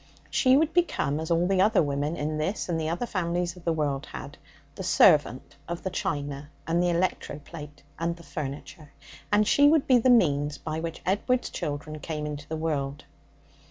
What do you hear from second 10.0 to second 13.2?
means by which Edward's children came into the world.